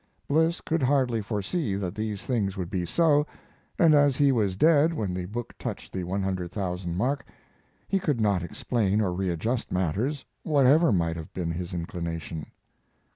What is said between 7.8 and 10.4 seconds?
he could not explain or readjust matters,